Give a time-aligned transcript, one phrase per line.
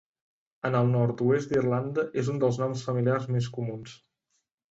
[0.67, 3.93] En el nord-oest d'Irlanda és un dels noms familiars més comuns.